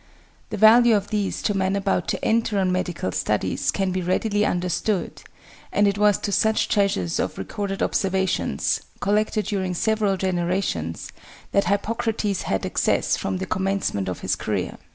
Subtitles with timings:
[0.49, 4.43] The value of these to men about to enter on medical studies can be readily
[4.43, 5.21] understood;
[5.71, 11.11] and it was to such treasures of recorded observations collected during several generations
[11.51, 14.79] that Hippocrates had access from the commencement of his career.